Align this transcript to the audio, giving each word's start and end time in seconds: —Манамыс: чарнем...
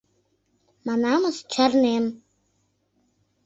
—Манамыс: 0.85 1.37
чарнем... 1.53 2.05